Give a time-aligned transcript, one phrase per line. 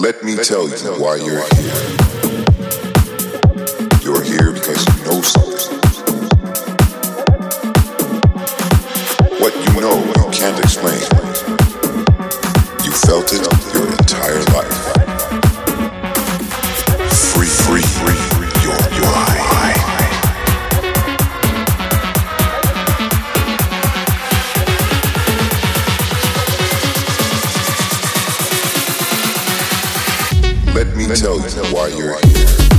[0.00, 1.76] Let me tell you why you're here.
[4.00, 5.76] You're here because you know something.
[9.40, 11.02] What you know, you can't explain.
[12.82, 13.49] You felt it
[31.10, 31.16] You
[31.72, 32.69] why you're here.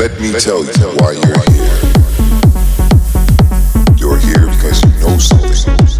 [0.00, 1.76] Let me tell you why you're here.
[3.98, 5.99] You're here because you know something.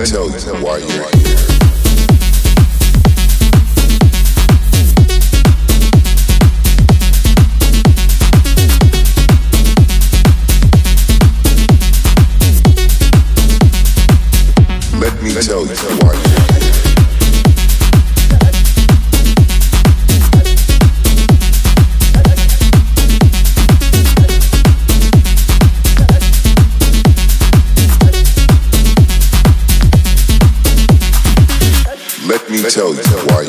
[0.00, 1.59] Me tell you why you're here.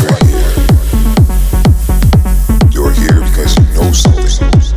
[0.00, 0.50] you're here.
[2.70, 4.73] You're here because you know something.